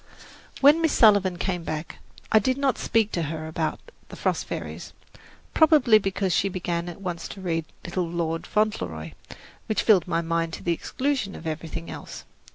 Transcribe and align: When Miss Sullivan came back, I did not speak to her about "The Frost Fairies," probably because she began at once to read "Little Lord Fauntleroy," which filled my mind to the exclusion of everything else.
When 0.61 0.81
Miss 0.81 0.93
Sullivan 0.93 1.37
came 1.37 1.63
back, 1.63 1.99
I 2.31 2.39
did 2.39 2.57
not 2.57 2.79
speak 2.79 3.11
to 3.11 3.21
her 3.29 3.45
about 3.45 3.79
"The 4.09 4.15
Frost 4.15 4.45
Fairies," 4.45 4.93
probably 5.53 5.99
because 5.99 6.33
she 6.33 6.49
began 6.49 6.89
at 6.89 7.01
once 7.01 7.27
to 7.27 7.39
read 7.39 7.65
"Little 7.85 8.07
Lord 8.09 8.47
Fauntleroy," 8.47 9.11
which 9.67 9.83
filled 9.83 10.07
my 10.07 10.21
mind 10.21 10.53
to 10.53 10.63
the 10.63 10.73
exclusion 10.73 11.35
of 11.35 11.45
everything 11.45 11.91
else. 11.91 12.25